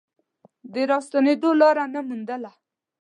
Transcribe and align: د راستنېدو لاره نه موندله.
د 0.73 0.75
راستنېدو 0.91 1.49
لاره 1.61 1.85
نه 1.93 2.01
موندله. 2.07 2.51